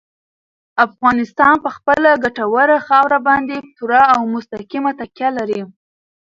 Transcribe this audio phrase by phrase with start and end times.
[0.85, 5.61] افغانستان په خپله ګټوره خاوره باندې پوره او مستقیمه تکیه لري.